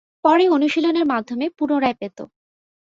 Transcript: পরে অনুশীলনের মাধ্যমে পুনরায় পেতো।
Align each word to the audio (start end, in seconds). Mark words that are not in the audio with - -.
পরে 0.23 0.45
অনুশীলনের 0.49 1.05
মাধ্যমে 1.05 1.45
পুনরায় 1.57 1.97
পেতো। 1.99 2.23